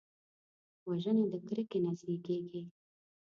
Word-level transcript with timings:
وژنه 0.87 1.25
د 1.31 1.35
کرکې 1.47 1.79
نه 1.85 1.91
زیږېږي 1.99 2.61